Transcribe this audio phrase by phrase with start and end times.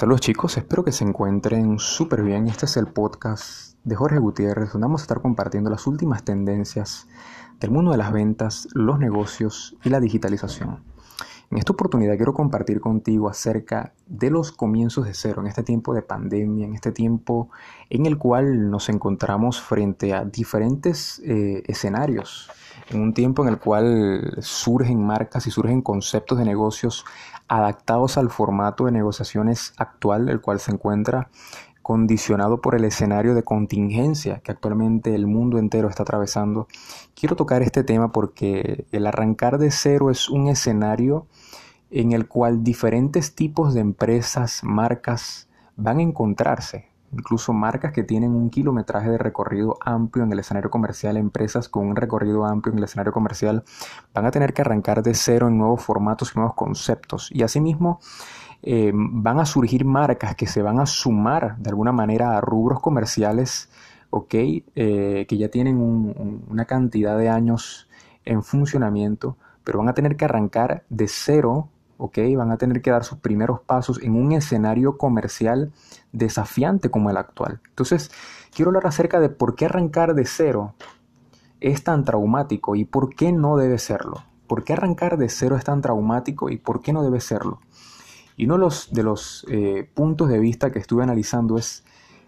[0.00, 2.46] Saludos chicos, espero que se encuentren súper bien.
[2.46, 7.06] Este es el podcast de Jorge Gutiérrez, donde vamos a estar compartiendo las últimas tendencias
[7.60, 10.82] del mundo de las ventas, los negocios y la digitalización.
[11.50, 15.92] En esta oportunidad quiero compartir contigo acerca de los comienzos de cero en este tiempo
[15.92, 17.50] de pandemia, en este tiempo
[17.88, 22.48] en el cual nos encontramos frente a diferentes eh, escenarios,
[22.88, 27.04] en un tiempo en el cual surgen marcas y surgen conceptos de negocios
[27.48, 31.30] adaptados al formato de negociaciones actual, el cual se encuentra
[31.82, 36.68] condicionado por el escenario de contingencia que actualmente el mundo entero está atravesando.
[37.14, 41.26] Quiero tocar este tema porque el arrancar de cero es un escenario
[41.90, 48.34] en el cual diferentes tipos de empresas, marcas van a encontrarse incluso marcas que tienen
[48.34, 52.78] un kilometraje de recorrido amplio en el escenario comercial, empresas con un recorrido amplio en
[52.78, 53.64] el escenario comercial,
[54.14, 57.30] van a tener que arrancar de cero en nuevos formatos y nuevos conceptos.
[57.32, 58.00] Y asimismo,
[58.62, 62.80] eh, van a surgir marcas que se van a sumar de alguna manera a rubros
[62.80, 63.68] comerciales.
[64.32, 65.76] Eh, que ya tienen
[66.48, 67.88] una cantidad de años
[68.24, 71.68] en funcionamiento, pero van a tener que arrancar de cero
[72.00, 72.18] ¿ok?
[72.36, 75.70] Van a tener que dar sus primeros pasos en un escenario comercial
[76.12, 77.60] desafiante como el actual.
[77.68, 78.10] Entonces,
[78.54, 80.74] quiero hablar acerca de por qué arrancar de cero
[81.60, 84.24] es tan traumático y por qué no debe serlo.
[84.46, 87.60] ¿Por qué arrancar de cero es tan traumático y por qué no debe serlo?
[88.34, 91.84] Y uno de los, de los eh, puntos de vista que estuve analizando es,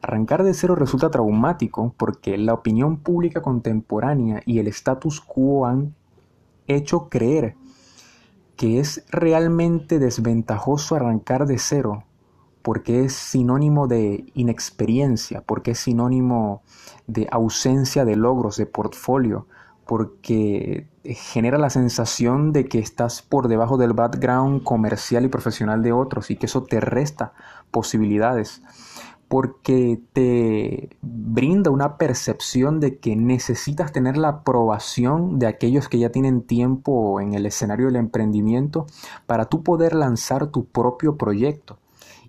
[0.00, 5.96] arrancar de cero resulta traumático porque la opinión pública contemporánea y el status quo han
[6.68, 7.56] hecho creer
[8.56, 12.04] que es realmente desventajoso arrancar de cero,
[12.62, 16.62] porque es sinónimo de inexperiencia, porque es sinónimo
[17.06, 19.46] de ausencia de logros, de portfolio,
[19.86, 25.92] porque genera la sensación de que estás por debajo del background comercial y profesional de
[25.92, 27.34] otros y que eso te resta
[27.70, 28.62] posibilidades
[29.28, 36.10] porque te brinda una percepción de que necesitas tener la aprobación de aquellos que ya
[36.10, 38.86] tienen tiempo en el escenario del emprendimiento
[39.26, 41.78] para tú poder lanzar tu propio proyecto.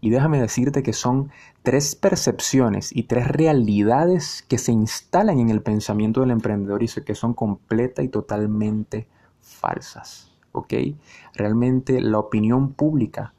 [0.00, 1.30] Y déjame decirte que son
[1.62, 7.14] tres percepciones y tres realidades que se instalan en el pensamiento del emprendedor y que
[7.14, 9.06] son completa y totalmente
[9.40, 10.32] falsas.
[10.52, 10.72] ¿Ok?
[11.34, 13.34] Realmente la opinión pública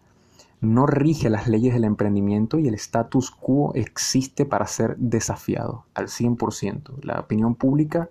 [0.67, 6.07] no rige las leyes del emprendimiento y el status quo existe para ser desafiado al
[6.07, 7.03] 100%.
[7.03, 8.09] La opinión pública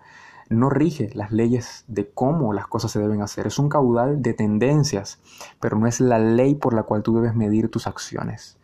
[0.48, 3.46] no rige las leyes de cómo las cosas se deben hacer.
[3.46, 5.20] Es un caudal de tendencias,
[5.60, 8.56] pero no es la ley por la cual tú debes medir tus acciones.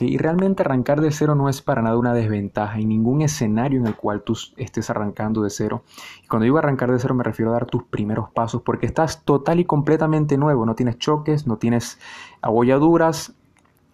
[0.00, 3.86] Y realmente arrancar de cero no es para nada una desventaja en ningún escenario en
[3.86, 5.82] el cual tú estés arrancando de cero.
[6.22, 9.24] Y cuando digo arrancar de cero me refiero a dar tus primeros pasos porque estás
[9.24, 11.98] total y completamente nuevo, no tienes choques, no tienes
[12.42, 13.34] abolladuras,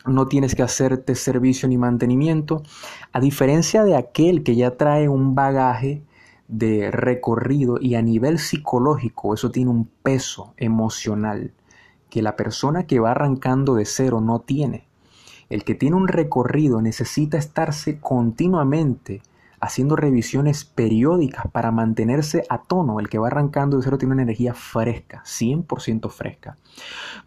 [0.06, 2.62] no tienes que hacerte servicio ni mantenimiento,
[3.12, 6.02] a diferencia de aquel que ya trae un bagaje
[6.48, 11.52] de recorrido y a nivel psicológico eso tiene un peso emocional
[12.10, 14.86] que la persona que va arrancando de cero no tiene.
[15.54, 19.22] El que tiene un recorrido necesita estarse continuamente
[19.60, 22.98] haciendo revisiones periódicas para mantenerse a tono.
[22.98, 26.56] El que va arrancando de cero tiene una energía fresca, 100% fresca.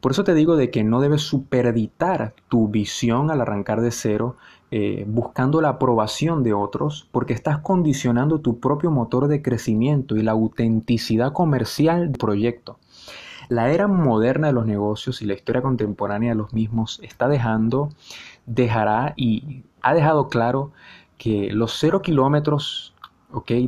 [0.02, 4.36] Por eso te digo de que no debes supereditar tu visión al arrancar de cero
[4.72, 10.22] eh, buscando la aprobación de otros porque estás condicionando tu propio motor de crecimiento y
[10.22, 12.78] la autenticidad comercial del proyecto.
[13.50, 17.90] La era moderna de los negocios y la historia contemporánea de los mismos está dejando,
[18.46, 20.72] dejará y ha dejado claro
[21.18, 22.94] que los cero kilómetros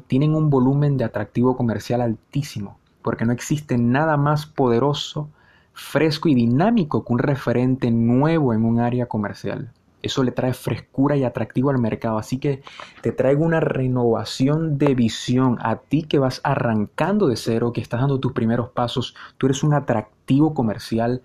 [0.07, 5.29] tienen un volumen de atractivo comercial altísimo, porque no existe nada más poderoso,
[5.73, 9.72] fresco y dinámico que un referente nuevo en un área comercial.
[10.01, 12.17] Eso le trae frescura y atractivo al mercado.
[12.17, 12.61] Así que
[13.01, 17.99] te traigo una renovación de visión a ti que vas arrancando de cero, que estás
[17.99, 19.15] dando tus primeros pasos.
[19.38, 21.21] Tú eres un atractivo comercial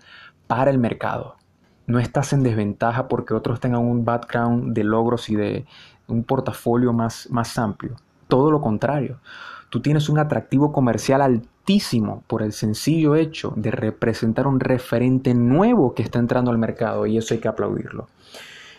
[0.47, 1.35] para el mercado.
[1.87, 5.65] No estás en desventaja porque otros tengan un background de logros y de
[6.07, 7.95] un portafolio más, más amplio.
[8.27, 9.19] Todo lo contrario.
[9.69, 15.93] Tú tienes un atractivo comercial altísimo por el sencillo hecho de representar un referente nuevo
[15.93, 18.07] que está entrando al mercado y eso hay que aplaudirlo.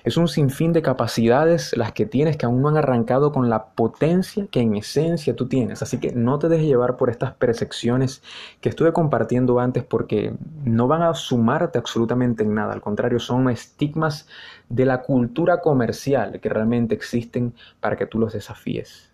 [0.07, 3.71] Es un sinfín de capacidades las que tienes que aún no han arrancado con la
[3.71, 5.83] potencia que en esencia tú tienes.
[5.83, 8.23] Así que no te dejes llevar por estas percepciones
[8.61, 10.33] que estuve compartiendo antes porque
[10.65, 12.73] no van a sumarte absolutamente en nada.
[12.73, 14.29] Al contrario, son estigmas
[14.69, 19.11] de la cultura comercial que realmente existen para que tú los desafíes.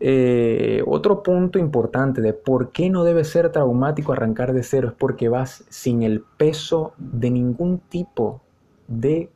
[0.00, 4.94] Eh, otro punto importante de por qué no debe ser traumático arrancar de cero es
[4.94, 8.40] porque vas sin el peso de ningún tipo
[8.88, 9.30] de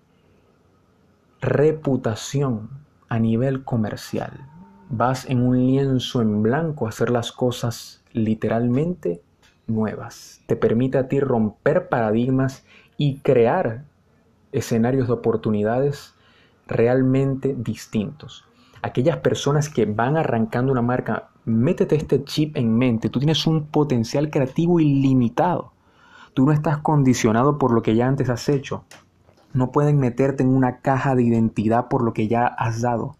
[1.40, 2.70] reputación
[3.08, 4.48] a nivel comercial.
[4.88, 9.22] Vas en un lienzo en blanco a hacer las cosas literalmente
[9.66, 10.40] nuevas.
[10.46, 12.64] Te permite a ti romper paradigmas
[12.96, 13.84] y crear
[14.52, 16.14] escenarios de oportunidades
[16.66, 18.44] realmente distintos.
[18.82, 23.08] Aquellas personas que van arrancando una marca, métete este chip en mente.
[23.08, 25.72] Tú tienes un potencial creativo ilimitado.
[26.34, 28.84] Tú no estás condicionado por lo que ya antes has hecho.
[29.54, 33.16] No pueden meterte en una caja de identidad por lo que ya has dado.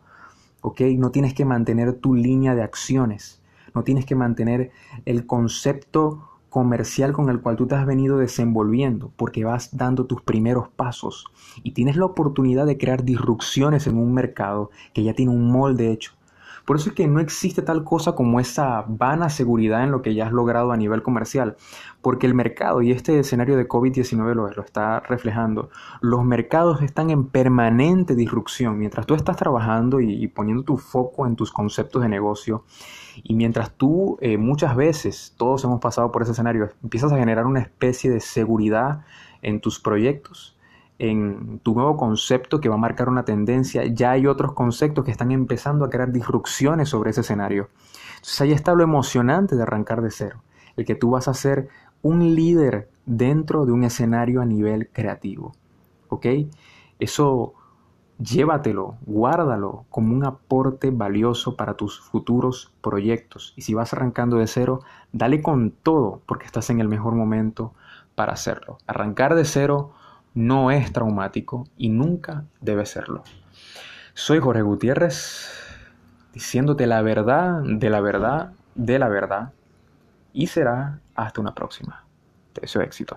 [0.61, 0.81] ¿Ok?
[0.96, 3.43] No tienes que mantener tu línea de acciones.
[3.75, 4.70] No tienes que mantener
[5.05, 10.20] el concepto comercial con el cual tú te has venido desenvolviendo, porque vas dando tus
[10.20, 11.25] primeros pasos
[11.62, 15.90] y tienes la oportunidad de crear disrupciones en un mercado que ya tiene un molde
[15.90, 16.12] hecho.
[16.64, 20.14] Por eso es que no existe tal cosa como esa vana seguridad en lo que
[20.14, 21.56] ya has logrado a nivel comercial,
[22.00, 25.70] porque el mercado, y este escenario de COVID-19 lo, lo, está reflejando,
[26.00, 28.79] los mercados están en permanente disrupción.
[28.79, 32.64] Mientras tú estás trabajando y, poniendo tu foco en tus conceptos de negocio,
[33.23, 37.47] y mientras tú eh, muchas veces, todos hemos pasado por ese escenario, empiezas a generar
[37.47, 39.05] una especie de seguridad
[39.43, 40.56] en tus proyectos,
[41.02, 45.10] en tu nuevo concepto que va a marcar una tendencia, ya hay otros conceptos que
[45.10, 47.70] están empezando a crear disrupciones sobre ese escenario.
[48.14, 50.44] Entonces ahí está lo emocionante de arrancar de cero,
[50.76, 51.69] el que tú vas a ser
[52.02, 55.56] un líder dentro de un escenario a nivel creativo.
[56.08, 56.26] ¿Ok?
[57.00, 57.54] Eso
[58.20, 63.54] llévatelo, guárdalo como un aporte valioso para tus futuros proyectos.
[63.56, 67.75] Y si vas arrancando de cero, dale con todo porque estás en el mejor momento
[68.14, 68.78] para hacerlo.
[68.87, 69.94] Arrancar de cero
[70.34, 73.23] no es traumático y nunca debe serlo.
[74.14, 75.50] Soy Jorge Gutiérrez,
[76.32, 79.52] diciéndote la verdad de la verdad de la verdad
[80.32, 82.05] y será hasta una próxima.
[82.52, 83.17] Te deseo éxito.